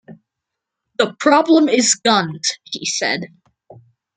[0.97, 3.27] "The problem is guns," he said.